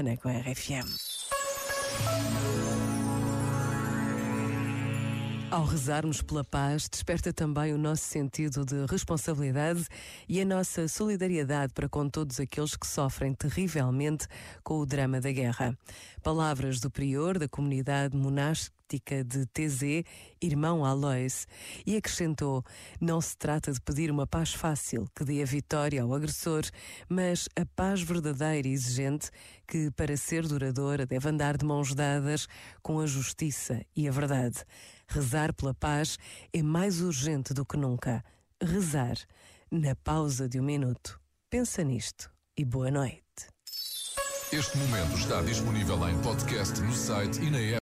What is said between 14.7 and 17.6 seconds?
o drama da guerra. Palavras do prior da